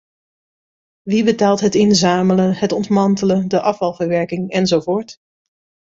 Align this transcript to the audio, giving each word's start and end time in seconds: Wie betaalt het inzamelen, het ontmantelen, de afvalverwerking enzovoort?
Wie 1.07 1.23
betaalt 1.23 1.59
het 1.59 1.75
inzamelen, 1.75 2.53
het 2.53 2.71
ontmantelen, 2.71 3.47
de 3.47 3.61
afvalverwerking 3.61 4.49
enzovoort? 4.51 5.17